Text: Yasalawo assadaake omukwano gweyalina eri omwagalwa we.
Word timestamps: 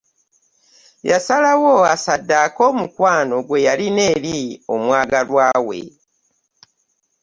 Yasalawo 1.09 1.73
assadaake 1.93 2.61
omukwano 2.71 3.35
gweyalina 3.47 4.01
eri 4.15 4.37
omwagalwa 4.73 5.47
we. 5.67 5.79